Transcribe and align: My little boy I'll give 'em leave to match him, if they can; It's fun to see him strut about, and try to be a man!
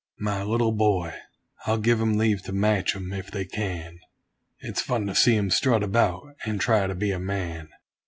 My 0.17 0.41
little 0.41 0.71
boy 0.71 1.13
I'll 1.67 1.77
give 1.77 2.01
'em 2.01 2.17
leave 2.17 2.41
to 2.45 2.51
match 2.53 2.95
him, 2.95 3.13
if 3.13 3.29
they 3.29 3.45
can; 3.45 3.99
It's 4.59 4.81
fun 4.81 5.05
to 5.05 5.13
see 5.13 5.35
him 5.35 5.51
strut 5.51 5.83
about, 5.83 6.27
and 6.43 6.59
try 6.59 6.87
to 6.87 6.95
be 6.95 7.11
a 7.11 7.19
man! 7.19 7.69